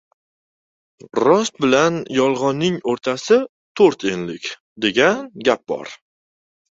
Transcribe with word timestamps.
«Rost 1.25 1.59
bilan 1.65 1.99
yolg‘onning 2.19 2.79
o‘rtasi- 2.93 3.37
to‘rt 3.81 4.07
enlik», 4.13 4.49
degan 4.87 5.21
gap 5.49 5.63
bor. 5.73 5.93